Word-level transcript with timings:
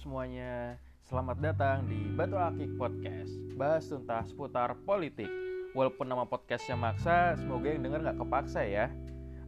semuanya, 0.00 0.80
selamat 1.12 1.44
datang 1.44 1.84
di 1.84 2.08
Batu 2.16 2.32
Akik 2.32 2.72
Podcast 2.80 3.36
Bahas 3.52 3.84
tuntas 3.84 4.32
seputar 4.32 4.72
politik. 4.88 5.28
Walaupun 5.76 6.08
nama 6.08 6.24
podcastnya 6.24 6.72
maksa, 6.72 7.36
semoga 7.36 7.68
yang 7.68 7.84
denger 7.84 8.08
gak 8.08 8.16
kepaksa 8.16 8.64
ya. 8.64 8.88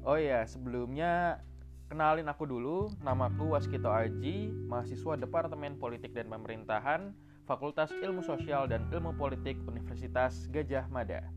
Oh 0.04 0.20
ya, 0.20 0.44
sebelumnya 0.44 1.40
kenalin 1.88 2.28
aku 2.28 2.44
dulu. 2.44 2.92
Namaku 3.00 3.56
Waskito 3.56 3.88
Aji, 3.88 4.52
mahasiswa 4.68 5.16
Departemen 5.16 5.80
Politik 5.80 6.12
dan 6.12 6.28
Pemerintahan 6.28 7.16
Fakultas 7.48 7.88
Ilmu 7.88 8.20
Sosial 8.20 8.68
dan 8.68 8.92
Ilmu 8.92 9.16
Politik 9.16 9.56
Universitas 9.64 10.52
Gajah 10.52 10.84
Mada. 10.92 11.32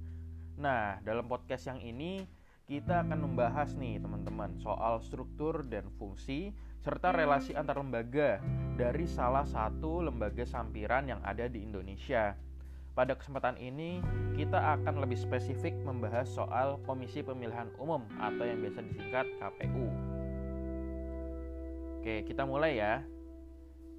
Nah, 0.60 1.00
dalam 1.08 1.32
podcast 1.32 1.72
yang 1.72 1.80
ini 1.80 2.28
kita 2.66 3.06
akan 3.06 3.30
membahas 3.30 3.78
nih 3.78 4.02
teman-teman 4.02 4.58
soal 4.58 4.98
struktur 4.98 5.62
dan 5.62 5.86
fungsi 6.02 6.50
serta 6.82 7.14
relasi 7.14 7.54
antar 7.54 7.78
lembaga 7.78 8.42
dari 8.74 9.06
salah 9.06 9.46
satu 9.46 10.02
lembaga 10.02 10.42
sampiran 10.50 11.06
yang 11.06 11.22
ada 11.22 11.46
di 11.46 11.62
Indonesia. 11.62 12.34
Pada 12.98 13.14
kesempatan 13.14 13.60
ini, 13.62 14.02
kita 14.34 14.58
akan 14.82 15.04
lebih 15.04 15.20
spesifik 15.20 15.78
membahas 15.86 16.26
soal 16.26 16.82
Komisi 16.90 17.22
Pemilihan 17.22 17.70
Umum 17.78 18.02
atau 18.18 18.48
yang 18.48 18.58
biasa 18.64 18.82
disingkat 18.82 19.28
KPU. 19.38 19.86
Oke, 22.02 22.26
kita 22.26 22.48
mulai 22.50 22.82
ya. 22.82 23.06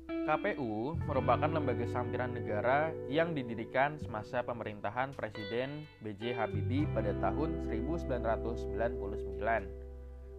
KPU 0.07 0.99
merupakan 1.07 1.47
lembaga 1.47 1.87
sampiran 1.91 2.35
negara 2.35 2.91
yang 3.07 3.35
didirikan 3.35 3.99
semasa 3.99 4.43
pemerintahan 4.43 5.15
Presiden 5.15 5.87
B.J. 6.03 6.35
Habibie 6.35 6.87
pada 6.91 7.15
tahun 7.23 7.71
1999. 7.71 9.39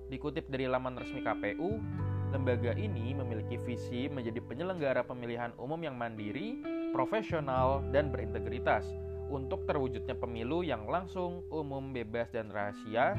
Dikutip 0.07 0.47
dari 0.47 0.67
laman 0.67 0.95
resmi 0.95 1.19
KPU, 1.23 1.79
Lembaga 2.27 2.75
ini 2.75 3.15
memiliki 3.15 3.55
visi 3.63 4.11
menjadi 4.11 4.43
penyelenggara 4.43 5.07
pemilihan 5.07 5.55
umum 5.55 5.79
yang 5.79 5.95
mandiri, 5.95 6.59
profesional, 6.91 7.79
dan 7.95 8.11
berintegritas 8.11 8.83
untuk 9.31 9.63
terwujudnya 9.63 10.15
pemilu 10.15 10.59
yang 10.59 10.83
langsung, 10.91 11.47
umum, 11.47 11.95
bebas, 11.95 12.27
dan 12.35 12.51
rahasia, 12.51 13.15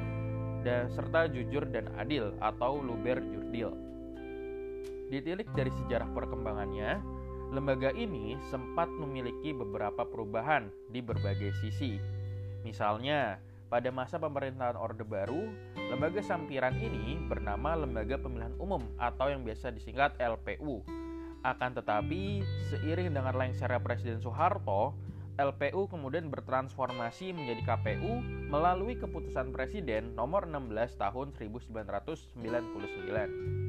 dan 0.61 0.93
serta 0.93 1.25
jujur 1.33 1.65
dan 1.73 1.89
adil 1.97 2.37
atau 2.45 2.85
luber 2.85 3.17
jurdil. 3.33 3.73
Ditilik 5.09 5.48
dari 5.56 5.73
sejarah 5.73 6.12
perkembangannya, 6.12 7.01
lembaga 7.48 7.89
ini 7.97 8.37
sempat 8.53 8.92
memiliki 8.92 9.56
beberapa 9.56 10.05
perubahan 10.05 10.69
di 10.92 11.00
berbagai 11.00 11.56
sisi. 11.65 11.97
Misalnya, 12.61 13.41
pada 13.73 13.89
masa 13.89 14.20
pemerintahan 14.20 14.77
Orde 14.77 15.05
Baru, 15.05 15.48
lembaga 15.89 16.20
sampiran 16.20 16.77
ini 16.77 17.17
bernama 17.25 17.73
Lembaga 17.77 18.20
Pemilihan 18.20 18.56
Umum 18.61 18.84
atau 19.00 19.33
yang 19.33 19.45
biasa 19.45 19.73
disingkat 19.73 20.12
LPU. 20.20 20.84
Akan 21.41 21.72
tetapi, 21.72 22.45
seiring 22.69 23.17
dengan 23.17 23.33
lengsernya 23.33 23.81
Presiden 23.81 24.20
Soeharto, 24.20 24.93
LPU 25.39 25.87
kemudian 25.87 26.34
bertransformasi 26.34 27.31
menjadi 27.31 27.62
KPU 27.65 28.20
melalui 28.50 28.98
keputusan 28.98 29.55
Presiden 29.55 30.19
nomor 30.19 30.50
16 30.50 30.98
tahun 30.98 31.31
1999. 31.39 33.68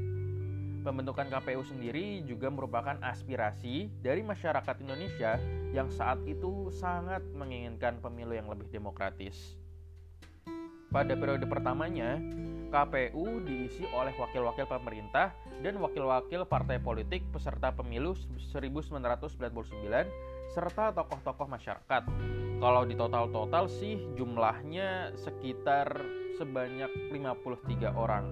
Pembentukan 0.79 1.27
KPU 1.27 1.59
sendiri 1.67 2.23
juga 2.23 2.47
merupakan 2.47 2.95
aspirasi 3.03 3.91
dari 3.99 4.23
masyarakat 4.23 4.79
Indonesia 4.79 5.35
yang 5.75 5.91
saat 5.91 6.23
itu 6.23 6.71
sangat 6.71 7.19
menginginkan 7.35 7.99
pemilu 7.99 8.31
yang 8.31 8.47
lebih 8.47 8.71
demokratis. 8.71 9.59
Pada 10.89 11.13
periode 11.19 11.45
pertamanya, 11.45 12.17
KPU 12.71 13.43
diisi 13.45 13.85
oleh 13.91 14.15
wakil-wakil 14.17 14.65
pemerintah 14.65 15.35
dan 15.59 15.77
wakil-wakil 15.83 16.47
partai 16.47 16.79
politik 16.79 17.27
peserta 17.29 17.75
pemilu 17.75 18.15
1999 18.55 19.29
serta 20.49 20.95
tokoh-tokoh 20.95 21.45
masyarakat. 21.45 22.03
Kalau 22.59 22.83
di 22.87 22.95
total-total 22.97 23.67
sih 23.69 23.99
jumlahnya 24.17 25.13
sekitar 25.19 26.01
sebanyak 26.39 26.89
53 27.11 27.93
orang. 27.93 28.25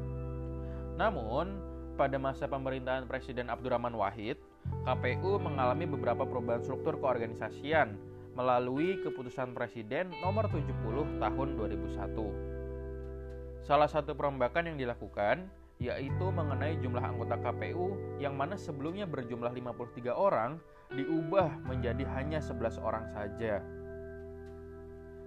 Namun, 0.97 1.66
pada 1.97 2.21
masa 2.21 2.45
pemerintahan 2.45 3.09
Presiden 3.09 3.49
Abdurrahman 3.49 3.97
Wahid, 3.97 4.37
KPU 4.85 5.41
mengalami 5.41 5.89
beberapa 5.89 6.29
perubahan 6.29 6.61
struktur 6.61 7.01
keorganisasian 7.01 7.97
melalui 8.37 9.01
keputusan 9.01 9.57
Presiden 9.57 10.13
nomor 10.21 10.45
70 10.53 11.17
tahun 11.17 11.47
2001. 11.57 13.65
Salah 13.65 13.89
satu 13.89 14.13
perombakan 14.13 14.69
yang 14.69 14.77
dilakukan 14.77 15.49
yaitu 15.81 16.25
mengenai 16.29 16.77
jumlah 16.81 17.01
anggota 17.01 17.37
KPU 17.41 17.97
yang 18.21 18.37
mana 18.37 18.53
sebelumnya 18.53 19.09
berjumlah 19.09 19.49
53 19.53 20.13
orang 20.13 20.61
diubah 20.93 21.65
menjadi 21.65 22.05
hanya 22.13 22.37
11 22.37 22.77
orang 22.77 23.09
saja. 23.09 23.65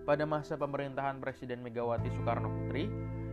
Pada 0.06 0.25
masa 0.26 0.54
pemerintahan 0.54 1.19
Presiden 1.19 1.66
Megawati 1.66 2.10
Soekarno 2.14 2.50
Putri, 2.50 2.91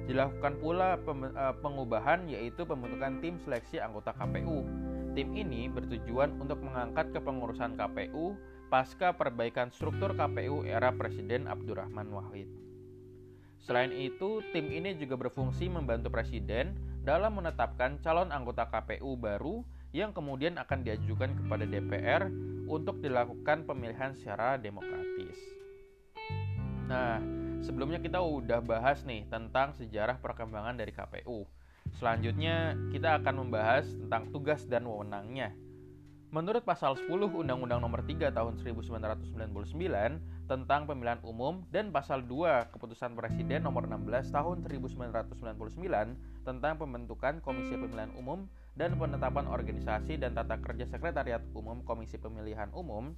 dilakukan 0.07 0.57
pula 0.63 0.95
eh, 0.97 1.56
pengubahan 1.59 2.25
yaitu 2.31 2.63
pembentukan 2.63 3.19
tim 3.19 3.35
seleksi 3.44 3.84
anggota 3.84 4.16
KPU. 4.16 4.63
Tim 5.13 5.34
ini 5.35 5.68
bertujuan 5.68 6.40
untuk 6.40 6.63
mengangkat 6.63 7.12
kepengurusan 7.12 7.75
KPU 7.75 8.38
pasca 8.72 9.16
perbaikan 9.16 9.72
struktur 9.72 10.16
KPU 10.16 10.63
era 10.63 10.96
Presiden 10.96 11.46
Abdurrahman 11.47 12.07
Wahid. 12.12 12.47
Selain 13.57 13.91
itu, 13.91 14.40
tim 14.53 14.69
ini 14.69 14.96
juga 14.96 15.17
berfungsi 15.17 15.67
membantu 15.67 16.13
presiden 16.13 16.78
dalam 17.01 17.41
menetapkan 17.41 17.97
calon 18.00 18.29
anggota 18.29 18.69
KPU 18.69 19.17
baru 19.17 19.66
yang 19.91 20.13
kemudian 20.13 20.62
akan 20.62 20.85
diajukan 20.85 21.34
kepada 21.34 21.66
DPR 21.66 22.29
untuk 22.69 23.00
dilakukan 23.01 23.66
pemilihan 23.66 24.13
secara 24.13 24.59
demokratis. 24.62 25.40
Nah, 26.88 27.19
sebelumnya 27.67 28.00
kita 28.00 28.23
udah 28.23 28.63
bahas 28.63 29.03
nih 29.03 29.28
tentang 29.28 29.75
sejarah 29.75 30.23
perkembangan 30.23 30.79
dari 30.79 30.95
KPU. 30.95 31.44
Selanjutnya, 32.00 32.79
kita 32.95 33.19
akan 33.19 33.44
membahas 33.44 33.83
tentang 33.83 34.31
tugas 34.31 34.63
dan 34.63 34.88
wewenangnya. 34.88 35.51
Menurut 36.31 36.63
pasal 36.63 36.95
10 36.95 37.11
Undang-Undang 37.11 37.79
Nomor 37.83 38.03
3 38.07 38.31
Tahun 38.31 38.55
1999, 38.59 40.47
tentang 40.47 40.88
pemilihan 40.88 41.19
umum 41.28 41.67
dan 41.72 41.91
pasal 41.91 42.23
2 42.23 42.72
Keputusan 42.72 43.19
Presiden 43.19 43.67
nomor 43.67 43.84
16 43.84 44.31
tahun 44.31 44.63
1999 44.63 46.47
tentang 46.47 46.73
pembentukan 46.79 47.44
Komisi 47.44 47.75
Pemilihan 47.75 48.16
Umum 48.16 48.47
dan 48.79 48.95
penetapan 48.95 49.44
organisasi 49.47 50.16
dan 50.16 50.31
tata 50.35 50.55
kerja 50.63 50.88
Sekretariat 50.88 51.44
Umum 51.51 51.84
Komisi 51.84 52.16
Pemilihan 52.16 52.72
Umum, 52.72 53.11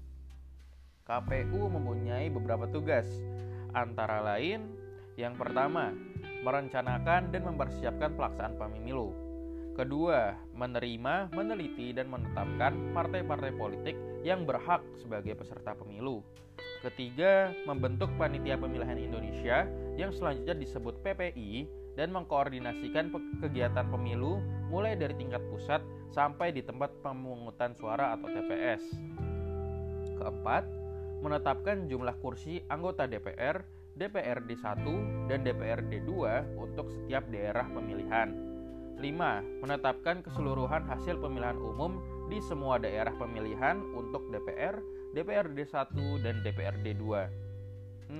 KPU 1.06 1.70
mempunyai 1.70 2.30
beberapa 2.34 2.66
tugas, 2.70 3.06
antara 3.74 4.24
lain 4.24 4.66
yang 5.19 5.35
pertama, 5.35 5.91
merencanakan 6.47 7.28
dan 7.35 7.41
mempersiapkan 7.44 8.16
pelaksanaan 8.16 8.56
pemilu. 8.56 9.12
Kedua, 9.75 10.35
menerima, 10.56 11.31
meneliti, 11.35 11.91
dan 11.91 12.07
menetapkan 12.07 12.96
partai-partai 12.96 13.52
politik 13.56 13.96
yang 14.24 14.47
berhak 14.47 14.80
sebagai 15.00 15.35
peserta 15.35 15.75
pemilu. 15.75 16.24
Ketiga, 16.80 17.52
membentuk 17.68 18.07
Panitia 18.16 18.56
Pemilihan 18.56 18.96
Indonesia 18.96 19.68
yang 20.00 20.16
selanjutnya 20.16 20.56
disebut 20.56 21.03
PPI 21.03 21.68
dan 22.00 22.16
mengkoordinasikan 22.16 23.12
kegiatan 23.44 23.88
pemilu 23.91 24.40
mulai 24.72 24.96
dari 24.96 25.12
tingkat 25.19 25.44
pusat 25.51 25.84
sampai 26.16 26.56
di 26.56 26.63
tempat 26.63 26.96
pemungutan 27.03 27.75
suara 27.75 28.16
atau 28.16 28.31
TPS. 28.31 28.84
Keempat, 30.16 30.63
menetapkan 31.19 31.88
jumlah 31.91 32.16
kursi 32.24 32.63
anggota 32.72 33.06
DPR, 33.06 33.63
DPRD 34.00 34.56
1 34.56 35.27
dan 35.27 35.44
DPRD 35.44 36.07
2 36.07 36.56
untuk 36.56 36.88
setiap 36.88 37.27
daerah 37.27 37.68
pemilihan. 37.68 38.31
5. 39.00 39.63
Menetapkan 39.63 40.19
keseluruhan 40.24 40.83
hasil 40.88 41.19
pemilihan 41.24 41.56
umum 41.56 42.04
di 42.27 42.44
semua 42.44 42.75
daerah 42.80 43.16
pemilihan 43.16 43.80
untuk 43.95 44.27
DPR, 44.31 44.80
DPRD 45.16 45.63
1 45.63 46.24
dan 46.24 46.44
DPRD 46.44 46.95
2. 47.00 48.12
6. 48.12 48.19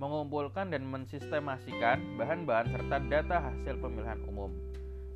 Mengumpulkan 0.00 0.72
dan 0.72 0.84
mensistemasikan 0.88 2.18
bahan-bahan 2.20 2.68
serta 2.72 2.96
data 3.08 3.36
hasil 3.40 3.78
pemilihan 3.80 4.20
umum. 4.28 4.52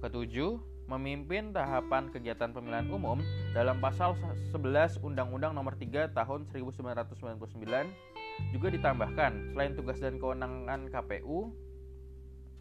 Ketujuh, 0.01 0.61
memimpin 0.87 1.51
tahapan 1.51 2.07
kegiatan 2.15 2.55
pemilihan 2.55 2.87
umum 2.91 3.19
dalam 3.51 3.83
pasal 3.83 4.15
11 4.55 5.03
Undang-Undang 5.03 5.53
Nomor 5.55 5.75
3 5.75 6.15
Tahun 6.15 6.41
1999 6.55 8.55
juga 8.55 8.69
ditambahkan 8.71 9.33
selain 9.53 9.75
tugas 9.75 9.99
dan 9.99 10.23
kewenangan 10.23 10.87
KPU, 10.93 11.51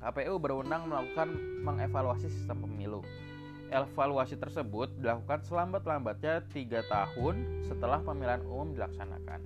KPU 0.02 0.34
berwenang 0.42 0.90
melakukan 0.90 1.30
mengevaluasi 1.62 2.32
sistem 2.32 2.66
pemilu. 2.66 3.06
Evaluasi 3.70 4.38
tersebut 4.38 4.94
dilakukan 5.02 5.42
selambat-lambatnya 5.42 6.46
tiga 6.54 6.86
tahun 6.86 7.66
setelah 7.66 7.98
pemilihan 8.06 8.46
umum 8.46 8.78
dilaksanakan. 8.78 9.42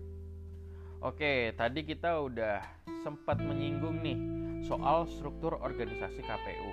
Oke, 1.00 1.56
tadi 1.56 1.88
kita 1.88 2.20
udah 2.20 2.60
sempat 3.00 3.40
menyinggung 3.40 4.04
nih 4.04 4.20
soal 4.68 5.08
struktur 5.08 5.56
organisasi 5.56 6.20
KPU. 6.20 6.72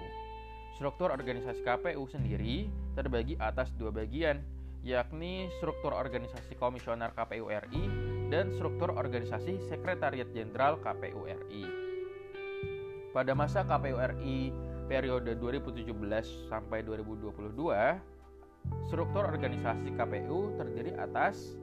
Struktur 0.76 1.08
organisasi 1.08 1.64
KPU 1.64 2.04
sendiri 2.04 2.68
terbagi 2.92 3.32
atas 3.40 3.72
dua 3.80 3.88
bagian, 3.88 4.44
yakni 4.84 5.48
struktur 5.56 5.96
organisasi 5.96 6.52
komisioner 6.60 7.16
KPU 7.16 7.48
RI 7.48 7.88
dan 8.28 8.52
struktur 8.52 8.92
organisasi 8.92 9.56
Sekretariat 9.72 10.28
Jenderal 10.36 10.76
KPU 10.84 11.24
RI. 11.24 11.64
Pada 13.08 13.32
masa 13.32 13.64
KPU 13.64 13.96
RI 13.96 14.52
periode 14.84 15.32
2017 15.40 15.96
sampai 16.52 16.84
2022, 16.84 17.32
struktur 18.92 19.24
organisasi 19.24 19.96
KPU 19.96 20.60
terdiri 20.60 20.92
atas 21.00 21.56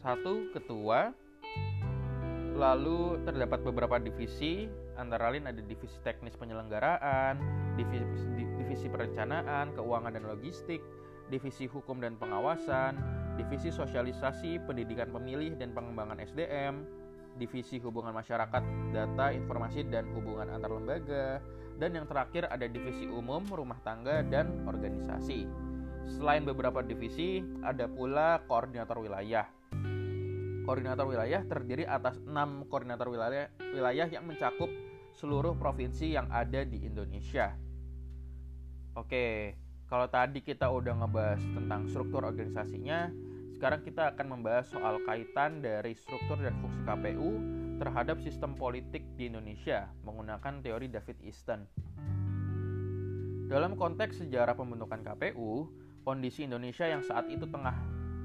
satu 0.00 0.48
ketua, 0.56 1.12
lalu 2.56 3.20
terdapat 3.28 3.60
beberapa 3.60 4.00
divisi, 4.00 4.64
antara 4.98 5.30
lain 5.30 5.46
ada 5.46 5.62
divisi 5.62 5.96
teknis 6.02 6.34
penyelenggaraan, 6.34 7.38
divisi, 7.78 8.44
divisi 8.58 8.86
perencanaan, 8.90 9.72
keuangan 9.78 10.12
dan 10.12 10.26
logistik, 10.26 10.82
divisi 11.30 11.70
hukum 11.70 12.02
dan 12.02 12.18
pengawasan, 12.18 12.98
divisi 13.38 13.70
sosialisasi, 13.70 14.58
pendidikan 14.66 15.08
pemilih 15.14 15.54
dan 15.56 15.70
pengembangan 15.70 16.18
SDM, 16.18 16.82
divisi 17.38 17.78
hubungan 17.78 18.10
masyarakat, 18.10 18.62
data, 18.90 19.30
informasi 19.30 19.86
dan 19.86 20.10
hubungan 20.12 20.50
antar 20.50 20.74
lembaga, 20.74 21.38
dan 21.78 21.94
yang 21.94 22.06
terakhir 22.10 22.50
ada 22.50 22.66
divisi 22.66 23.06
umum, 23.06 23.46
rumah 23.46 23.78
tangga 23.86 24.26
dan 24.26 24.66
organisasi. 24.66 25.46
Selain 26.08 26.42
beberapa 26.42 26.82
divisi, 26.82 27.44
ada 27.62 27.86
pula 27.86 28.42
koordinator 28.50 28.98
wilayah. 28.98 29.46
Koordinator 30.66 31.08
wilayah 31.08 31.40
terdiri 31.48 31.84
atas 31.88 32.18
enam 32.26 32.66
koordinator 32.68 33.08
wilayah, 33.08 33.48
wilayah 33.60 34.08
yang 34.08 34.24
mencakup 34.26 34.68
seluruh 35.18 35.58
provinsi 35.58 36.14
yang 36.14 36.30
ada 36.30 36.62
di 36.62 36.86
Indonesia. 36.86 37.50
Oke, 38.94 39.58
kalau 39.90 40.06
tadi 40.06 40.46
kita 40.46 40.70
udah 40.70 40.94
ngebahas 40.94 41.42
tentang 41.42 41.90
struktur 41.90 42.22
organisasinya, 42.22 43.10
sekarang 43.50 43.82
kita 43.82 44.14
akan 44.14 44.38
membahas 44.38 44.70
soal 44.70 45.02
kaitan 45.02 45.58
dari 45.58 45.98
struktur 45.98 46.38
dan 46.38 46.54
fungsi 46.62 46.78
KPU 46.86 47.30
terhadap 47.82 48.22
sistem 48.22 48.54
politik 48.54 49.02
di 49.18 49.26
Indonesia 49.26 49.90
menggunakan 50.06 50.62
teori 50.62 50.86
David 50.86 51.18
Easton. 51.26 51.66
Dalam 53.50 53.74
konteks 53.74 54.22
sejarah 54.22 54.54
pembentukan 54.54 55.02
KPU, 55.02 55.66
kondisi 56.06 56.46
Indonesia 56.46 56.86
yang 56.86 57.02
saat 57.02 57.26
itu 57.26 57.48
tengah 57.50 57.74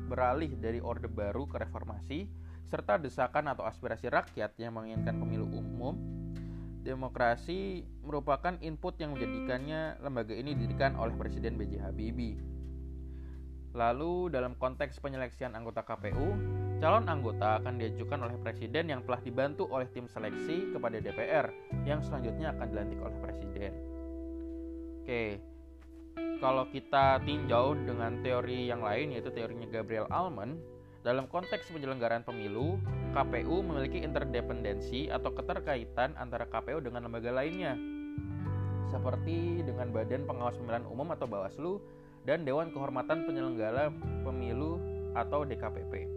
beralih 0.06 0.54
dari 0.62 0.78
Orde 0.78 1.10
Baru 1.10 1.50
ke 1.50 1.57
reformasi, 1.57 2.30
serta 2.69 3.01
desakan 3.01 3.50
atau 3.50 3.66
aspirasi 3.66 4.13
rakyat 4.13 4.54
yang 4.62 4.78
menginginkan 4.78 5.16
pemilu 5.18 5.48
umum 5.48 6.12
demokrasi 6.84 7.88
merupakan 8.04 8.60
input 8.60 9.00
yang 9.00 9.16
menjadikannya 9.16 10.04
lembaga 10.04 10.36
ini 10.36 10.52
didirikan 10.54 11.00
oleh 11.00 11.16
Presiden 11.16 11.56
B.J. 11.56 11.80
Habibie. 11.80 12.36
Lalu 13.74 14.30
dalam 14.30 14.54
konteks 14.60 15.02
penyeleksian 15.02 15.58
anggota 15.58 15.82
KPU, 15.82 16.38
calon 16.78 17.10
anggota 17.10 17.58
akan 17.64 17.80
diajukan 17.82 18.20
oleh 18.22 18.38
Presiden 18.44 18.92
yang 18.92 19.02
telah 19.08 19.24
dibantu 19.24 19.66
oleh 19.72 19.90
tim 19.90 20.06
seleksi 20.06 20.76
kepada 20.76 21.02
DPR 21.02 21.50
yang 21.88 22.04
selanjutnya 22.06 22.54
akan 22.54 22.68
dilantik 22.70 23.00
oleh 23.02 23.18
Presiden. 23.24 23.74
Oke, 25.02 25.42
kalau 26.38 26.68
kita 26.70 27.24
tinjau 27.24 27.74
dengan 27.74 28.20
teori 28.22 28.70
yang 28.70 28.84
lain 28.84 29.16
yaitu 29.16 29.34
teorinya 29.34 29.66
Gabriel 29.72 30.06
Alman, 30.12 30.60
dalam 31.02 31.26
konteks 31.28 31.72
penyelenggaraan 31.72 32.24
pemilu, 32.24 32.78
KPU 33.13 33.62
memiliki 33.62 34.01
interdependensi 34.01 35.06
atau 35.06 35.30
keterkaitan 35.38 36.18
antara 36.18 36.50
KPU 36.50 36.81
dengan 36.81 37.06
lembaga 37.06 37.30
lainnya, 37.30 37.77
seperti 38.89 39.62
dengan 39.62 39.94
Badan 39.94 40.25
Pengawas 40.25 40.57
Pemilihan 40.57 40.89
Umum 40.89 41.13
atau 41.13 41.30
Bawaslu 41.30 41.77
dan 42.25 42.42
Dewan 42.42 42.74
Kehormatan 42.74 43.30
Penyelenggara 43.30 43.94
Pemilu 44.25 44.81
atau 45.13 45.45
DKPP. 45.45 46.10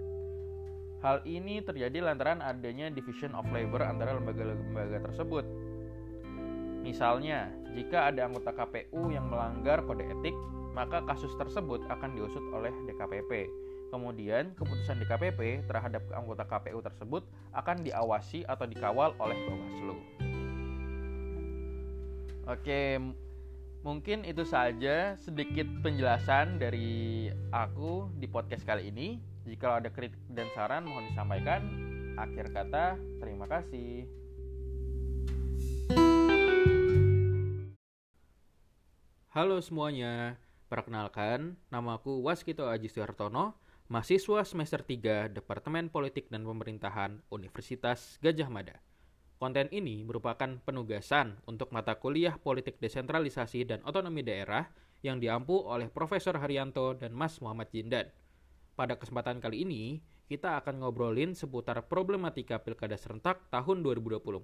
Hal 1.04 1.20
ini 1.28 1.60
terjadi 1.60 2.00
lantaran 2.00 2.40
adanya 2.40 2.88
division 2.88 3.36
of 3.36 3.44
labor 3.52 3.84
antara 3.84 4.16
lembaga-lembaga 4.16 5.04
tersebut. 5.12 5.44
Misalnya, 6.80 7.52
jika 7.76 8.08
ada 8.08 8.24
anggota 8.24 8.56
KPU 8.56 9.12
yang 9.12 9.28
melanggar 9.28 9.84
kode 9.84 10.08
etik, 10.08 10.32
maka 10.72 11.04
kasus 11.04 11.36
tersebut 11.36 11.84
akan 11.92 12.16
diusut 12.16 12.44
oleh 12.56 12.72
DKPP 12.88 13.65
Kemudian, 13.86 14.50
keputusan 14.58 14.98
DKPP 14.98 15.70
terhadap 15.70 16.02
anggota 16.10 16.42
KPU 16.42 16.82
tersebut 16.82 17.22
akan 17.54 17.86
diawasi 17.86 18.42
atau 18.42 18.66
dikawal 18.66 19.14
oleh 19.22 19.38
Bawaslu. 19.46 19.96
Oke, 22.46 22.98
mungkin 23.86 24.26
itu 24.26 24.42
saja 24.42 25.14
sedikit 25.18 25.66
penjelasan 25.82 26.58
dari 26.58 27.30
aku 27.54 28.10
di 28.18 28.26
podcast 28.26 28.66
kali 28.66 28.90
ini. 28.90 29.18
Jika 29.46 29.78
ada 29.78 29.90
kritik 29.94 30.18
dan 30.30 30.50
saran 30.54 30.86
mohon 30.86 31.06
disampaikan. 31.10 31.62
Akhir 32.18 32.50
kata, 32.50 32.98
terima 33.22 33.46
kasih. 33.46 34.06
Halo 39.36 39.60
semuanya, 39.60 40.40
perkenalkan, 40.72 41.60
namaku 41.68 42.24
Waskito 42.24 42.66
Aji 42.72 42.88
Suhartono 42.88 43.65
mahasiswa 43.86 44.42
semester 44.42 44.82
3 44.82 45.30
Departemen 45.30 45.86
Politik 45.94 46.26
dan 46.26 46.42
Pemerintahan 46.42 47.22
Universitas 47.30 48.18
Gajah 48.18 48.50
Mada. 48.50 48.82
Konten 49.38 49.70
ini 49.70 50.02
merupakan 50.02 50.58
penugasan 50.66 51.38
untuk 51.46 51.70
mata 51.70 51.94
kuliah 51.94 52.34
Politik 52.34 52.82
Desentralisasi 52.82 53.62
dan 53.62 53.78
Otonomi 53.86 54.26
Daerah 54.26 54.66
yang 55.06 55.22
diampu 55.22 55.62
oleh 55.62 55.86
Profesor 55.86 56.34
Haryanto 56.34 56.98
dan 56.98 57.14
Mas 57.14 57.38
Muhammad 57.38 57.70
Jindan. 57.70 58.10
Pada 58.74 58.98
kesempatan 58.98 59.38
kali 59.38 59.62
ini, 59.62 60.02
kita 60.26 60.58
akan 60.58 60.82
ngobrolin 60.82 61.38
seputar 61.38 61.78
problematika 61.86 62.58
Pilkada 62.58 62.98
serentak 62.98 63.46
tahun 63.54 63.86
2024 63.86 64.42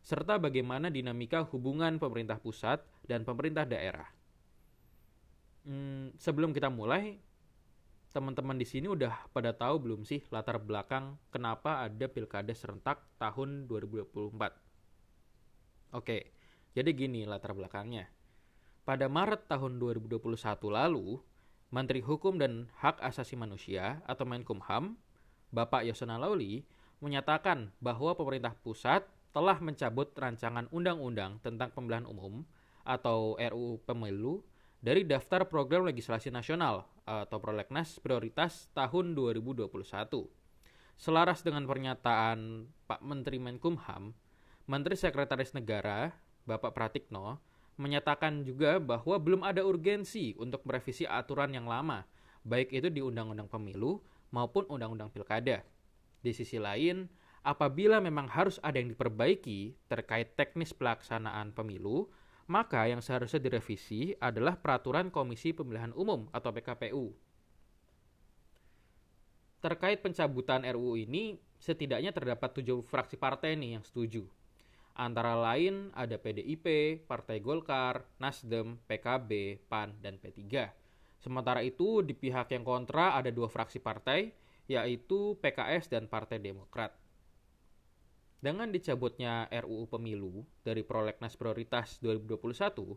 serta 0.00 0.40
bagaimana 0.40 0.88
dinamika 0.88 1.44
hubungan 1.52 2.00
pemerintah 2.00 2.40
pusat 2.40 2.80
dan 3.04 3.28
pemerintah 3.28 3.68
daerah. 3.68 4.08
Hmm, 5.68 6.16
sebelum 6.16 6.56
kita 6.56 6.72
mulai, 6.72 7.20
teman-teman 8.10 8.58
di 8.58 8.66
sini 8.66 8.90
udah 8.90 9.30
pada 9.30 9.54
tahu 9.54 9.86
belum 9.86 10.02
sih 10.02 10.26
latar 10.34 10.58
belakang 10.58 11.14
kenapa 11.30 11.86
ada 11.86 12.10
pilkada 12.10 12.50
serentak 12.50 13.06
tahun 13.22 13.70
2024? 13.70 15.94
Oke, 15.94 16.34
jadi 16.74 16.90
gini 16.90 17.22
latar 17.26 17.54
belakangnya. 17.54 18.10
Pada 18.82 19.06
Maret 19.06 19.46
tahun 19.46 19.78
2021 19.78 20.26
lalu, 20.66 21.22
Menteri 21.70 22.02
Hukum 22.02 22.34
dan 22.34 22.66
Hak 22.82 22.98
Asasi 22.98 23.38
Manusia 23.38 24.02
atau 24.02 24.26
Menkumham, 24.26 24.98
Bapak 25.54 25.86
Yasona 25.86 26.18
Lauli, 26.18 26.66
menyatakan 26.98 27.70
bahwa 27.78 28.18
pemerintah 28.18 28.58
pusat 28.58 29.06
telah 29.30 29.62
mencabut 29.62 30.10
rancangan 30.18 30.66
undang-undang 30.74 31.38
tentang 31.46 31.70
pemilihan 31.70 32.10
umum 32.10 32.42
atau 32.82 33.38
RUU 33.38 33.78
Pemilu 33.86 34.42
dari 34.80 35.04
daftar 35.04 35.44
program 35.44 35.84
legislasi 35.84 36.32
nasional 36.32 36.88
atau 37.04 37.36
prolegnas 37.36 38.00
prioritas 38.00 38.72
tahun 38.72 39.12
2021. 39.12 39.68
Selaras 40.96 41.40
dengan 41.44 41.64
pernyataan 41.64 42.68
Pak 42.88 43.00
Menteri 43.04 43.40
Menkumham, 43.40 44.12
Menteri 44.68 44.96
Sekretaris 44.96 45.52
Negara 45.56 46.12
Bapak 46.44 46.72
Pratikno 46.72 47.40
menyatakan 47.80 48.44
juga 48.44 48.76
bahwa 48.76 49.16
belum 49.16 49.40
ada 49.40 49.64
urgensi 49.64 50.36
untuk 50.36 50.60
merevisi 50.68 51.08
aturan 51.08 51.56
yang 51.56 51.64
lama, 51.64 52.04
baik 52.44 52.72
itu 52.76 52.92
di 52.92 53.00
Undang-Undang 53.00 53.48
Pemilu 53.48 54.04
maupun 54.32 54.68
Undang-Undang 54.68 55.12
Pilkada. 55.12 55.64
Di 56.20 56.36
sisi 56.36 56.60
lain, 56.60 57.08
apabila 57.40 57.96
memang 58.04 58.28
harus 58.28 58.60
ada 58.60 58.76
yang 58.76 58.92
diperbaiki 58.92 59.88
terkait 59.88 60.36
teknis 60.36 60.76
pelaksanaan 60.76 61.56
pemilu, 61.56 62.12
maka 62.50 62.90
yang 62.90 62.98
seharusnya 62.98 63.38
direvisi 63.38 64.10
adalah 64.18 64.58
Peraturan 64.58 65.14
Komisi 65.14 65.54
Pemilihan 65.54 65.94
Umum 65.94 66.26
atau 66.34 66.50
PKPU. 66.50 67.14
Terkait 69.62 70.02
pencabutan 70.02 70.66
RUU 70.66 70.98
ini, 70.98 71.38
setidaknya 71.62 72.10
terdapat 72.10 72.50
tujuh 72.58 72.82
fraksi 72.82 73.14
partai 73.14 73.54
nih 73.54 73.78
yang 73.78 73.84
setuju. 73.86 74.26
Antara 74.98 75.38
lain 75.38 75.94
ada 75.94 76.18
PDIP, 76.18 76.98
Partai 77.06 77.38
Golkar, 77.38 78.02
Nasdem, 78.18 78.82
PKB, 78.90 79.62
PAN, 79.70 79.94
dan 80.02 80.18
P3. 80.18 80.42
Sementara 81.22 81.62
itu, 81.62 82.02
di 82.02 82.18
pihak 82.18 82.50
yang 82.50 82.66
kontra 82.66 83.14
ada 83.14 83.30
dua 83.30 83.46
fraksi 83.46 83.78
partai, 83.78 84.34
yaitu 84.66 85.38
PKS 85.38 85.86
dan 85.86 86.10
Partai 86.10 86.42
Demokrat. 86.42 86.99
Dengan 88.40 88.72
dicabutnya 88.72 89.52
RUU 89.52 89.84
Pemilu 89.84 90.40
dari 90.64 90.80
Prolegnas 90.80 91.36
Prioritas 91.36 92.00
2021, 92.00 92.96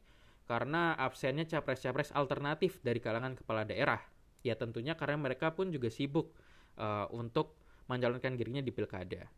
karena 0.50 0.98
absennya 0.98 1.46
capres-capres 1.46 2.10
alternatif 2.10 2.82
dari 2.82 2.98
kalangan 2.98 3.38
kepala 3.38 3.62
daerah. 3.62 4.02
Ya 4.42 4.58
tentunya 4.58 4.98
karena 4.98 5.16
mereka 5.16 5.54
pun 5.54 5.70
juga 5.70 5.88
sibuk 5.88 6.34
uh, 6.76 7.06
untuk 7.14 7.54
mencalonkan 7.86 8.34
dirinya 8.34 8.60
di 8.60 8.74
pilkada. 8.74 9.30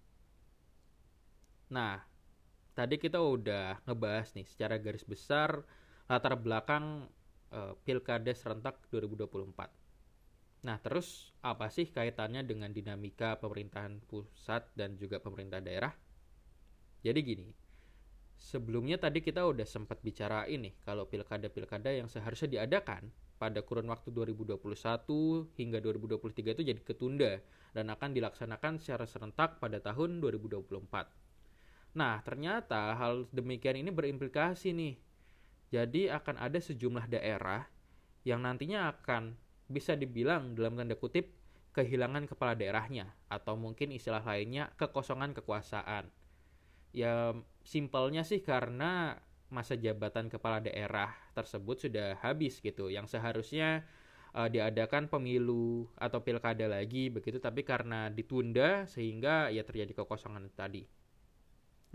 Nah, 1.72 1.98
tadi 2.76 3.00
kita 3.00 3.18
udah 3.18 3.82
ngebahas 3.88 4.30
nih 4.38 4.46
secara 4.46 4.78
garis 4.78 5.02
besar 5.02 5.66
latar 6.06 6.38
belakang 6.38 7.10
uh, 7.50 7.74
pilkada 7.82 8.30
serentak 8.30 8.78
2024. 8.94 10.66
Nah, 10.66 10.76
terus 10.82 11.34
apa 11.42 11.70
sih 11.70 11.90
kaitannya 11.90 12.46
dengan 12.46 12.70
dinamika 12.70 13.38
pemerintahan 13.42 14.02
pusat 14.06 14.66
dan 14.78 14.94
juga 14.98 15.18
pemerintah 15.18 15.58
daerah? 15.58 15.94
Jadi 17.02 17.20
gini, 17.22 17.48
sebelumnya 18.34 18.98
tadi 18.98 19.22
kita 19.22 19.46
udah 19.46 19.66
sempat 19.66 20.02
bicara 20.02 20.46
ini 20.50 20.74
kalau 20.82 21.06
pilkada-pilkada 21.06 21.94
yang 21.94 22.10
seharusnya 22.10 22.62
diadakan 22.62 23.10
pada 23.36 23.60
kurun 23.62 23.86
waktu 23.92 24.10
2021 24.10 24.58
hingga 25.60 25.78
2023 25.82 26.56
itu 26.56 26.62
jadi 26.64 26.80
ketunda 26.80 27.32
dan 27.76 27.92
akan 27.92 28.16
dilaksanakan 28.16 28.80
secara 28.80 29.04
serentak 29.04 29.60
pada 29.60 29.78
tahun 29.78 30.24
2024. 30.24 31.25
Nah, 31.96 32.20
ternyata 32.20 32.92
hal 32.92 33.24
demikian 33.32 33.80
ini 33.80 33.88
berimplikasi 33.88 34.76
nih. 34.76 34.94
Jadi 35.72 36.12
akan 36.12 36.36
ada 36.36 36.60
sejumlah 36.60 37.08
daerah 37.08 37.64
yang 38.22 38.44
nantinya 38.44 38.92
akan 38.92 39.34
bisa 39.66 39.98
dibilang 39.98 40.54
dalam 40.54 40.78
tanda 40.78 40.94
kutip 40.94 41.32
kehilangan 41.74 42.30
kepala 42.30 42.54
daerahnya 42.54 43.10
atau 43.26 43.58
mungkin 43.58 43.90
istilah 43.92 44.22
lainnya 44.22 44.70
kekosongan 44.78 45.34
kekuasaan 45.36 46.08
ya 46.96 47.36
simpelnya 47.60 48.24
sih 48.24 48.40
karena 48.40 49.20
masa 49.52 49.76
jabatan 49.76 50.32
kepala 50.32 50.64
daerah 50.64 51.12
tersebut 51.36 51.86
sudah 51.86 52.16
habis 52.24 52.64
gitu 52.64 52.88
yang 52.88 53.04
seharusnya 53.04 53.84
uh, 54.32 54.48
diadakan 54.48 55.12
pemilu 55.12 55.92
atau 56.00 56.24
pilkada 56.24 56.64
lagi 56.64 57.12
begitu 57.12 57.36
tapi 57.36 57.62
karena 57.62 58.08
ditunda 58.08 58.88
sehingga 58.88 59.52
ya 59.52 59.62
terjadi 59.62 59.92
kekosongan 59.92 60.48
tadi. 60.56 60.88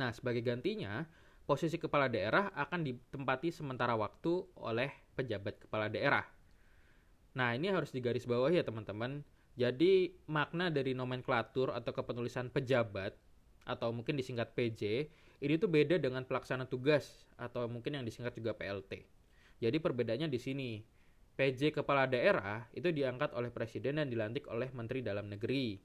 Nah, 0.02 0.10
sebagai 0.10 0.42
gantinya 0.42 1.06
posisi 1.46 1.78
kepala 1.78 2.10
daerah 2.10 2.50
akan 2.58 2.82
ditempati 2.82 3.54
sementara 3.54 3.94
waktu 3.94 4.50
oleh 4.58 4.90
pejabat 5.14 5.62
kepala 5.62 5.94
daerah. 5.94 6.26
Nah, 7.38 7.54
ini 7.54 7.70
harus 7.70 7.94
digarisbawahi 7.94 8.58
ya 8.58 8.66
teman-teman. 8.66 9.22
Jadi 9.54 10.18
makna 10.26 10.74
dari 10.74 10.98
nomenklatur 10.98 11.70
atau 11.70 11.94
kepenulisan 11.94 12.50
pejabat 12.50 13.14
atau 13.62 13.94
mungkin 13.94 14.18
disingkat 14.18 14.58
PJ, 14.58 15.06
ini 15.38 15.54
tuh 15.62 15.70
beda 15.70 16.02
dengan 16.02 16.26
pelaksana 16.26 16.66
tugas 16.66 17.30
atau 17.38 17.70
mungkin 17.70 18.02
yang 18.02 18.06
disingkat 18.08 18.34
juga 18.34 18.58
PLT. 18.58 19.06
Jadi 19.62 19.78
perbedaannya 19.78 20.34
di 20.34 20.42
sini. 20.42 20.72
PJ 21.32 21.78
kepala 21.78 22.10
daerah 22.10 22.68
itu 22.76 22.90
diangkat 22.90 23.38
oleh 23.38 23.54
presiden 23.54 24.02
dan 24.02 24.10
dilantik 24.10 24.50
oleh 24.50 24.68
menteri 24.74 25.06
dalam 25.06 25.30
negeri. 25.30 25.80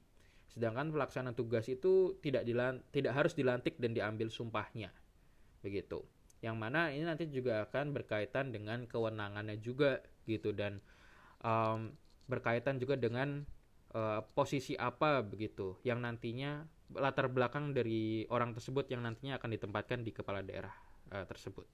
Sedangkan 0.47 0.89
pelaksana 0.89 1.35
tugas 1.35 1.67
itu 1.67 2.17
tidak 2.23 2.47
dilan 2.47 2.81
tidak 2.89 3.13
harus 3.13 3.33
dilantik 3.35 3.77
dan 3.77 3.93
diambil 3.93 4.31
sumpahnya. 4.31 4.91
Begitu. 5.61 6.03
Yang 6.41 6.55
mana 6.55 6.93
ini 6.93 7.03
nanti 7.03 7.27
juga 7.29 7.65
akan 7.65 7.93
berkaitan 7.93 8.53
dengan 8.53 8.85
kewenangannya 8.85 9.57
juga 9.57 10.01
gitu 10.29 10.53
dan 10.53 10.79
um, 11.41 11.91
berkaitan 12.29 12.77
juga 12.77 12.99
dengan 12.99 13.47
uh, 13.95 14.21
posisi 14.35 14.75
apa 14.77 15.23
begitu 15.23 15.79
yang 15.81 16.03
nantinya 16.03 16.67
latar 16.95 17.27
belakang 17.27 17.75
dari 17.75 18.23
orang 18.31 18.55
tersebut 18.55 18.87
yang 18.87 19.03
nantinya 19.03 19.39
akan 19.39 19.49
ditempatkan 19.59 19.99
di 20.07 20.11
kepala 20.15 20.39
daerah 20.45 20.71
uh, 21.11 21.25
tersebut. 21.27 21.67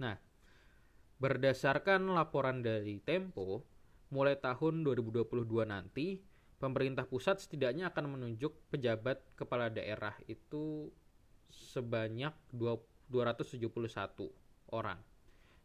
Nah, 0.00 0.16
berdasarkan 1.18 2.08
laporan 2.14 2.62
dari 2.62 3.02
Tempo, 3.02 3.66
mulai 4.14 4.38
tahun 4.38 4.86
2022 4.86 5.66
nanti, 5.66 6.22
pemerintah 6.60 7.08
pusat 7.08 7.40
setidaknya 7.40 7.88
akan 7.90 8.14
menunjuk 8.14 8.52
pejabat 8.68 9.24
kepala 9.34 9.72
daerah 9.72 10.14
itu 10.28 10.92
sebanyak 11.50 12.30
271 12.52 13.56
orang. 14.70 15.00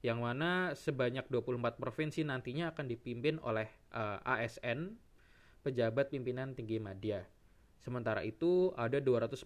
Yang 0.01 0.19
mana 0.21 0.51
sebanyak 0.73 1.27
24 1.29 1.77
provinsi 1.77 2.25
nantinya 2.25 2.73
akan 2.73 2.85
dipimpin 2.89 3.37
oleh 3.43 3.69
uh, 3.93 4.17
eh, 4.23 4.47
ASN, 4.47 4.97
pejabat 5.61 6.13
pimpinan 6.13 6.53
tinggi 6.53 6.77
media 6.77 7.25
Sementara 7.85 8.25
itu, 8.25 8.73
ada 8.73 8.97
241 8.97 9.45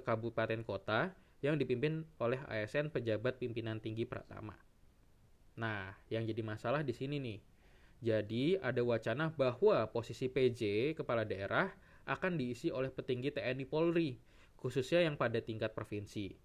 kabupaten 0.00 0.60
kota 0.64 1.12
yang 1.44 1.60
dipimpin 1.60 2.08
oleh 2.16 2.40
ASN 2.48 2.88
pejabat 2.88 3.36
pimpinan 3.36 3.76
tinggi 3.76 4.08
pertama. 4.08 4.56
Nah, 5.60 5.92
yang 6.08 6.24
jadi 6.24 6.40
masalah 6.40 6.80
di 6.80 6.96
sini 6.96 7.20
nih. 7.20 7.38
Jadi, 8.04 8.60
ada 8.60 8.84
wacana 8.84 9.32
bahwa 9.32 9.88
posisi 9.88 10.28
PJ 10.28 10.92
kepala 10.92 11.24
daerah 11.24 11.72
akan 12.04 12.36
diisi 12.36 12.68
oleh 12.68 12.92
petinggi 12.92 13.32
TNI 13.32 13.64
Polri, 13.64 14.20
khususnya 14.60 15.00
yang 15.00 15.16
pada 15.16 15.40
tingkat 15.40 15.72
provinsi. 15.72 16.36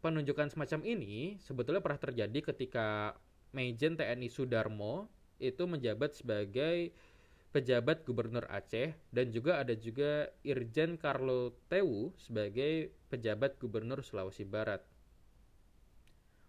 Penunjukan 0.00 0.48
semacam 0.48 0.80
ini 0.88 1.36
sebetulnya 1.36 1.84
pernah 1.84 2.00
terjadi 2.00 2.40
ketika 2.40 3.12
Majen 3.52 4.00
TNI 4.00 4.28
Sudarmo 4.32 5.12
itu 5.36 5.68
menjabat 5.68 6.16
sebagai 6.16 6.96
pejabat 7.52 8.08
gubernur 8.08 8.44
Aceh 8.48 8.96
dan 9.12 9.26
juga 9.28 9.60
ada 9.60 9.76
juga 9.76 10.32
Irjen 10.44 10.96
Carlo 10.96 11.56
Tewu 11.68 12.16
sebagai 12.16 12.92
pejabat 13.12 13.60
gubernur 13.60 14.00
Sulawesi 14.00 14.48
Barat. 14.48 14.80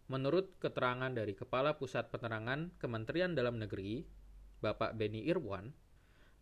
Menurut 0.10 0.58
keterangan 0.58 1.14
dari 1.14 1.38
Kepala 1.38 1.78
Pusat 1.78 2.10
Penerangan 2.10 2.74
Kementerian 2.82 3.38
Dalam 3.38 3.62
Negeri, 3.62 4.02
Bapak 4.58 4.98
Beni 4.98 5.30
Irwan, 5.30 5.70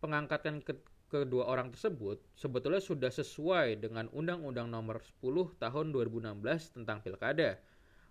pengangkatan 0.00 0.64
ke 0.64 0.72
kedua 1.12 1.44
orang 1.44 1.68
tersebut 1.72 2.16
sebetulnya 2.32 2.80
sudah 2.80 3.12
sesuai 3.12 3.84
dengan 3.84 4.08
Undang-Undang 4.08 4.72
Nomor 4.72 5.04
10 5.20 5.60
Tahun 5.60 5.86
2016 5.92 6.80
tentang 6.80 7.04
Pilkada. 7.04 7.60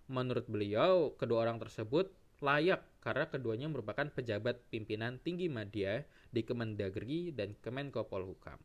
Menurut 0.06 0.46
beliau, 0.46 1.18
kedua 1.18 1.50
orang 1.50 1.58
tersebut 1.58 2.14
layak 2.38 2.86
karena 3.02 3.26
keduanya 3.26 3.66
merupakan 3.66 4.06
pejabat 4.14 4.62
pimpinan 4.70 5.18
tinggi 5.18 5.50
media 5.50 6.06
di 6.30 6.46
Kemendagri 6.46 7.34
dan 7.34 7.58
Kemenko 7.58 8.06
Polhukam. 8.06 8.62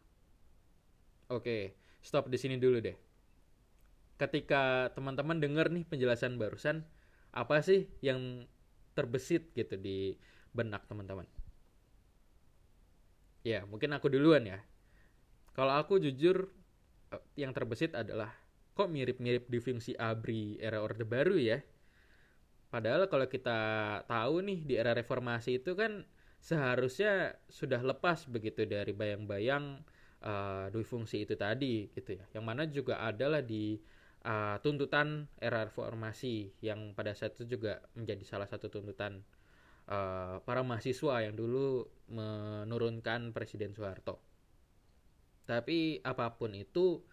Oke, 1.34 1.74
stop 2.06 2.30
di 2.30 2.38
sini 2.38 2.62
dulu 2.62 2.78
deh. 2.78 3.13
Ketika 4.18 4.94
teman-teman 4.94 5.42
dengar 5.42 5.68
nih 5.74 5.84
penjelasan 5.84 6.38
barusan, 6.38 6.86
apa 7.34 7.60
sih 7.66 7.90
yang 8.00 8.46
terbesit 8.94 9.52
gitu 9.58 9.74
di 9.76 10.16
benak 10.54 10.86
teman-teman? 10.86 11.26
Ya, 13.44 13.68
mungkin 13.68 13.92
aku 13.92 14.08
duluan 14.08 14.48
ya. 14.48 14.64
Kalau 15.58 15.76
aku 15.76 16.00
jujur 16.00 16.54
eh, 17.12 17.24
yang 17.36 17.52
terbesit 17.52 17.94
adalah 17.98 18.32
kok 18.74 18.90
mirip-mirip 18.90 19.50
di 19.50 19.60
fungsi 19.62 19.94
ABRI 19.94 20.58
era 20.58 20.82
Orde 20.82 21.06
Baru 21.06 21.38
ya 21.38 21.62
Padahal 22.74 23.06
kalau 23.06 23.30
kita 23.30 23.60
tahu 24.10 24.42
nih 24.42 24.60
di 24.66 24.74
era 24.82 24.98
reformasi 24.98 25.62
itu 25.62 25.78
kan 25.78 26.02
seharusnya 26.42 27.38
sudah 27.46 27.78
lepas 27.86 28.26
begitu 28.26 28.66
dari 28.66 28.90
bayang-bayang 28.98 29.86
uh, 30.26 30.74
dui 30.74 30.82
fungsi 30.82 31.22
itu 31.22 31.38
tadi 31.38 31.94
gitu 31.94 32.18
ya. 32.18 32.26
Yang 32.34 32.46
mana 32.50 32.64
juga 32.66 32.98
adalah 33.06 33.46
di 33.46 33.78
uh, 34.24 34.58
tuntutan 34.64 35.28
era 35.40 35.68
reformasi 35.68 36.56
yang 36.64 36.96
pada 36.96 37.14
saat 37.14 37.36
itu 37.40 37.60
juga 37.60 37.84
menjadi 37.96 38.24
salah 38.24 38.48
satu 38.48 38.72
tuntutan 38.72 39.24
uh, 39.88 40.40
para 40.44 40.64
mahasiswa 40.64 41.24
yang 41.24 41.36
dulu 41.36 41.88
menurunkan 42.12 43.36
Presiden 43.36 43.76
Soeharto. 43.76 44.20
Tapi 45.44 46.00
apa 46.04 46.40
pun 46.40 46.56
itu 46.56 47.04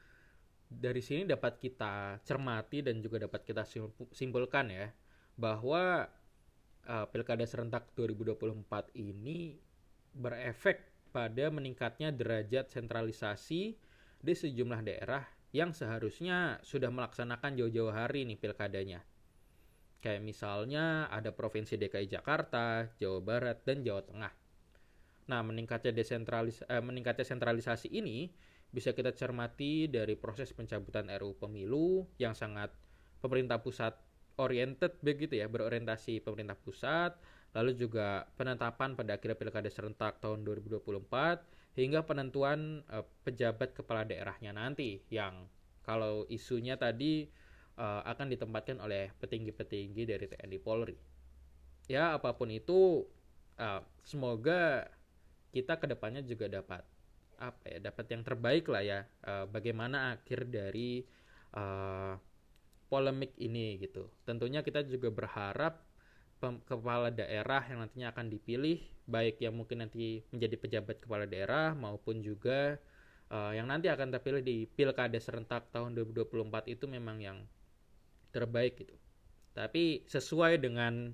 dari 0.71 1.03
sini 1.03 1.27
dapat 1.27 1.59
kita 1.59 2.23
cermati 2.23 2.79
dan 2.87 3.03
juga 3.03 3.27
dapat 3.27 3.43
kita 3.43 3.67
simpulkan 4.15 4.71
ya 4.71 4.87
bahwa 5.35 6.07
uh, 6.87 7.07
Pilkada 7.11 7.43
serentak 7.43 7.91
2024 7.99 8.95
ini 8.95 9.59
berefek 10.15 11.11
pada 11.11 11.51
meningkatnya 11.51 12.15
derajat 12.15 12.71
sentralisasi 12.71 13.75
di 14.23 14.35
sejumlah 14.37 14.81
daerah 14.87 15.27
yang 15.51 15.75
seharusnya 15.75 16.63
sudah 16.63 16.95
melaksanakan 16.95 17.59
jauh-jauh 17.59 17.91
hari 17.91 18.23
nih 18.27 18.39
pilkadanya. 18.39 19.03
Kayak 20.01 20.23
misalnya 20.25 21.11
ada 21.13 21.35
Provinsi 21.35 21.77
DKI 21.77 22.09
Jakarta, 22.09 22.89
Jawa 22.97 23.21
Barat, 23.21 23.59
dan 23.67 23.85
Jawa 23.85 24.01
Tengah. 24.07 24.33
Nah, 25.29 25.41
meningkatnya 25.45 25.93
desentralis 25.93 26.65
eh, 26.65 26.81
meningkatnya 26.81 27.27
sentralisasi 27.27 27.93
ini 27.93 28.33
bisa 28.71 28.95
kita 28.95 29.13
cermati 29.13 29.91
dari 29.91 30.15
proses 30.15 30.55
pencabutan 30.55 31.11
RUU 31.11 31.37
Pemilu 31.37 32.07
yang 32.23 32.33
sangat 32.39 32.71
pemerintah 33.19 33.59
pusat 33.61 33.99
oriented 34.41 34.97
begitu 35.05 35.37
ya, 35.37 35.51
berorientasi 35.51 36.25
pemerintah 36.25 36.57
pusat, 36.57 37.13
lalu 37.53 37.77
juga 37.77 38.25
penetapan 38.39 38.97
pada 38.97 39.21
akhirnya 39.21 39.37
Pilkada 39.37 39.69
serentak 39.69 40.23
tahun 40.23 40.47
2024 40.47 41.60
hingga 41.79 42.03
penentuan 42.03 42.83
uh, 42.91 43.07
pejabat 43.23 43.75
kepala 43.77 44.03
daerahnya 44.03 44.51
nanti 44.51 45.03
yang 45.11 45.47
kalau 45.87 46.27
isunya 46.29 46.77
tadi 46.77 47.31
uh, 47.81 48.03
akan 48.05 48.31
ditempatkan 48.31 48.79
oleh 48.79 49.11
petinggi-petinggi 49.19 50.03
dari 50.05 50.27
TNI 50.29 50.59
Polri. 50.61 50.97
Ya, 51.91 52.15
apa 52.15 52.37
pun 52.37 52.53
itu, 52.53 53.09
uh, 53.59 53.83
semoga 54.07 54.87
kita 55.51 55.83
ke 55.83 55.91
depannya 55.91 56.23
juga 56.23 56.47
dapat 56.47 56.87
apa 57.41 57.65
ya, 57.67 57.79
dapat 57.81 58.07
yang 58.13 58.23
terbaik 58.23 58.69
lah 58.71 58.85
ya. 58.85 59.01
Uh, 59.25 59.49
bagaimana 59.51 60.15
akhir 60.15 60.47
dari 60.47 61.03
uh, 61.57 62.15
polemik 62.87 63.35
ini 63.41 63.81
gitu. 63.83 64.07
Tentunya 64.23 64.63
kita 64.63 64.87
juga 64.87 65.11
berharap 65.11 65.90
kepala 66.41 67.13
daerah 67.13 67.61
yang 67.69 67.85
nantinya 67.85 68.17
akan 68.17 68.33
dipilih, 68.33 68.81
baik 69.05 69.45
yang 69.45 69.55
mungkin 69.55 69.85
nanti 69.85 70.25
menjadi 70.33 70.57
pejabat 70.57 70.97
kepala 71.05 71.29
daerah 71.29 71.77
maupun 71.77 72.25
juga 72.25 72.81
uh, 73.29 73.53
yang 73.53 73.69
nanti 73.69 73.93
akan 73.93 74.09
terpilih 74.11 74.43
di 74.43 74.65
pilkada 74.65 75.17
serentak 75.21 75.69
tahun 75.69 75.93
2024 75.95 76.73
itu 76.73 76.85
memang 76.89 77.21
yang 77.21 77.39
terbaik 78.33 78.81
gitu. 78.81 78.97
Tapi 79.53 80.07
sesuai 80.09 80.63
dengan 80.63 81.13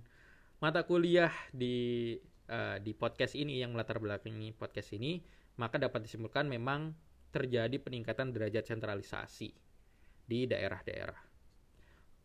mata 0.62 0.86
kuliah 0.86 1.32
di 1.50 2.16
uh, 2.46 2.78
di 2.78 2.92
podcast 2.94 3.34
ini 3.34 3.60
yang 3.60 3.74
melatar 3.74 3.98
belakangi 3.98 4.54
podcast 4.54 4.94
ini, 4.94 5.20
maka 5.58 5.76
dapat 5.80 6.06
disimpulkan 6.06 6.46
memang 6.46 6.94
terjadi 7.34 7.76
peningkatan 7.82 8.32
derajat 8.32 8.64
sentralisasi 8.64 9.50
di 10.24 10.48
daerah-daerah. 10.48 11.25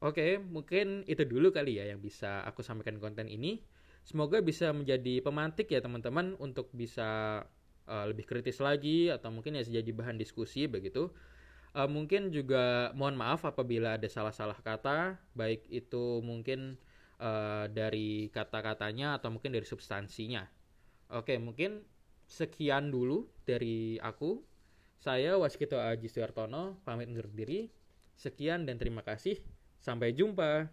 Oke, 0.01 0.41
mungkin 0.41 1.05
itu 1.05 1.21
dulu 1.29 1.53
kali 1.53 1.77
ya 1.77 1.85
yang 1.85 2.01
bisa 2.01 2.41
aku 2.43 2.65
sampaikan 2.65 2.97
konten 2.97 3.29
ini. 3.29 3.61
Semoga 4.01 4.41
bisa 4.41 4.73
menjadi 4.73 5.21
pemantik 5.21 5.69
ya 5.69 5.77
teman-teman 5.77 6.33
untuk 6.41 6.73
bisa 6.73 7.41
uh, 7.85 8.05
lebih 8.09 8.25
kritis 8.25 8.57
lagi 8.57 9.13
atau 9.13 9.29
mungkin 9.29 9.53
ya 9.53 9.61
jadi 9.61 9.91
bahan 9.93 10.17
diskusi 10.17 10.65
begitu 10.65 11.13
Uh, 11.71 11.87
mungkin 11.87 12.35
juga 12.35 12.91
mohon 12.99 13.15
maaf 13.15 13.47
apabila 13.47 13.95
ada 13.95 14.03
salah-salah 14.11 14.59
kata, 14.59 15.15
baik 15.31 15.71
itu 15.71 16.19
mungkin 16.19 16.75
uh, 17.15 17.71
dari 17.71 18.27
kata-katanya 18.27 19.15
atau 19.15 19.31
mungkin 19.31 19.55
dari 19.55 19.63
substansinya. 19.63 20.43
Oke, 21.15 21.39
mungkin 21.39 21.87
sekian 22.27 22.91
dulu 22.91 23.31
dari 23.47 23.95
aku. 24.03 24.43
Saya 24.99 25.39
Waskito 25.39 25.79
Aji 25.79 26.11
Suartono, 26.11 26.83
pamit 26.83 27.07
undur 27.07 27.31
diri. 27.31 27.71
Sekian 28.19 28.67
dan 28.67 28.75
terima 28.75 29.07
kasih. 29.07 29.39
Sampai 29.81 30.13
jumpa. 30.13 30.69